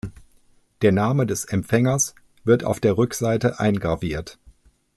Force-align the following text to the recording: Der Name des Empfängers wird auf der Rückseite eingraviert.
Der 0.81 0.91
Name 0.91 1.27
des 1.27 1.45
Empfängers 1.45 2.15
wird 2.43 2.63
auf 2.63 2.79
der 2.79 2.97
Rückseite 2.97 3.59
eingraviert. 3.59 4.39